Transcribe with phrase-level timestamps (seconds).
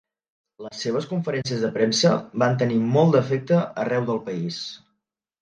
[0.67, 2.13] Les seves conferències de premsa
[2.45, 4.61] van tenir molt d’efecte arreu del país.